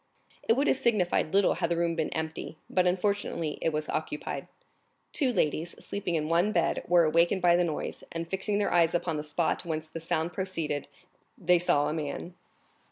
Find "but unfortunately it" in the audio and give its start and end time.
2.71-3.71